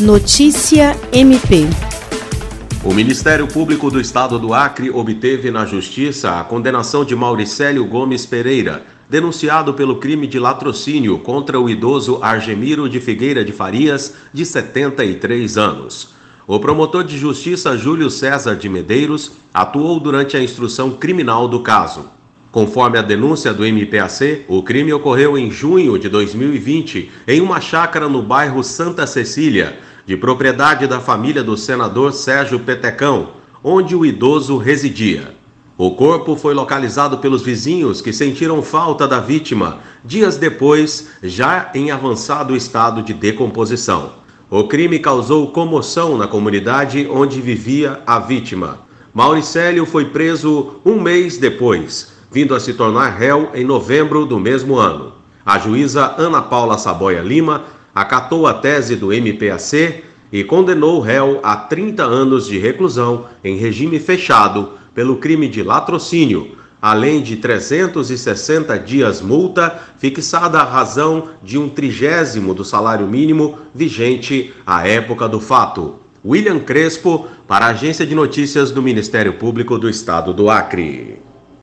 Notícia 0.00 0.94
MP. 1.10 1.66
O 2.84 2.92
Ministério 2.92 3.48
Público 3.48 3.90
do 3.90 3.98
Estado 3.98 4.38
do 4.38 4.52
Acre 4.52 4.90
obteve 4.90 5.50
na 5.50 5.64
Justiça 5.64 6.38
a 6.38 6.44
condenação 6.44 7.02
de 7.02 7.16
Mauricélio 7.16 7.82
Gomes 7.86 8.26
Pereira, 8.26 8.84
denunciado 9.08 9.72
pelo 9.72 9.96
crime 9.96 10.26
de 10.26 10.38
latrocínio 10.38 11.18
contra 11.20 11.58
o 11.58 11.70
idoso 11.70 12.18
Argemiro 12.20 12.90
de 12.90 13.00
Figueira 13.00 13.42
de 13.42 13.52
Farias, 13.52 14.12
de 14.34 14.44
73 14.44 15.56
anos. 15.56 16.10
O 16.46 16.60
promotor 16.60 17.02
de 17.02 17.16
justiça 17.16 17.74
Júlio 17.78 18.10
César 18.10 18.54
de 18.54 18.68
Medeiros 18.68 19.32
atuou 19.54 19.98
durante 19.98 20.36
a 20.36 20.42
instrução 20.42 20.90
criminal 20.90 21.48
do 21.48 21.60
caso. 21.60 22.10
Conforme 22.56 22.96
a 22.96 23.02
denúncia 23.02 23.52
do 23.52 23.66
MPAC, 23.66 24.46
o 24.48 24.62
crime 24.62 24.90
ocorreu 24.90 25.36
em 25.36 25.50
junho 25.50 25.98
de 25.98 26.08
2020 26.08 27.10
em 27.28 27.42
uma 27.42 27.60
chácara 27.60 28.08
no 28.08 28.22
bairro 28.22 28.64
Santa 28.64 29.06
Cecília, 29.06 29.78
de 30.06 30.16
propriedade 30.16 30.86
da 30.86 31.00
família 31.00 31.42
do 31.42 31.56
senador 31.56 32.12
Sérgio 32.12 32.60
Petecão, 32.60 33.30
onde 33.62 33.96
o 33.96 34.06
idoso 34.06 34.56
residia. 34.56 35.34
O 35.76 35.90
corpo 35.90 36.36
foi 36.36 36.54
localizado 36.54 37.18
pelos 37.18 37.42
vizinhos 37.42 38.00
que 38.00 38.12
sentiram 38.12 38.62
falta 38.62 39.06
da 39.06 39.18
vítima 39.18 39.80
dias 40.04 40.36
depois, 40.36 41.08
já 41.22 41.70
em 41.74 41.90
avançado 41.90 42.56
estado 42.56 43.02
de 43.02 43.12
decomposição. 43.12 44.12
O 44.48 44.68
crime 44.68 45.00
causou 45.00 45.50
comoção 45.50 46.16
na 46.16 46.28
comunidade 46.28 47.08
onde 47.10 47.42
vivia 47.42 48.00
a 48.06 48.20
vítima. 48.20 48.78
Mauricélio 49.12 49.84
foi 49.84 50.04
preso 50.06 50.76
um 50.84 51.00
mês 51.00 51.36
depois, 51.36 52.12
vindo 52.30 52.54
a 52.54 52.60
se 52.60 52.72
tornar 52.74 53.08
réu 53.08 53.50
em 53.52 53.64
novembro 53.64 54.24
do 54.24 54.38
mesmo 54.38 54.76
ano. 54.76 55.12
A 55.44 55.58
juíza 55.58 56.14
Ana 56.16 56.40
Paula 56.42 56.78
Saboia 56.78 57.22
Lima 57.22 57.64
acatou 57.96 58.46
a 58.46 58.52
tese 58.52 58.94
do 58.94 59.10
MPAC 59.10 60.04
e 60.30 60.44
condenou 60.44 60.98
o 60.98 61.00
réu 61.00 61.40
a 61.42 61.56
30 61.56 62.02
anos 62.02 62.46
de 62.46 62.58
reclusão 62.58 63.24
em 63.42 63.56
regime 63.56 63.98
fechado 63.98 64.72
pelo 64.94 65.16
crime 65.16 65.48
de 65.48 65.62
latrocínio, 65.62 66.58
além 66.80 67.22
de 67.22 67.36
360 67.36 68.78
dias 68.80 69.22
multa 69.22 69.80
fixada 69.96 70.58
à 70.58 70.64
razão 70.64 71.28
de 71.42 71.56
um 71.56 71.70
trigésimo 71.70 72.52
do 72.52 72.66
salário 72.66 73.06
mínimo 73.06 73.56
vigente 73.74 74.52
à 74.66 74.86
época 74.86 75.26
do 75.26 75.40
fato. 75.40 75.94
William 76.22 76.58
Crespo, 76.58 77.26
para 77.48 77.64
a 77.64 77.70
Agência 77.70 78.04
de 78.04 78.14
Notícias 78.14 78.70
do 78.70 78.82
Ministério 78.82 79.32
Público 79.34 79.78
do 79.78 79.88
Estado 79.88 80.34
do 80.34 80.50
Acre. 80.50 81.25